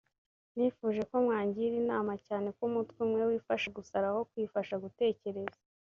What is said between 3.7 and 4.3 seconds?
gusara aho